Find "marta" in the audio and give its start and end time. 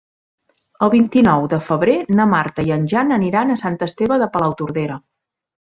2.33-2.67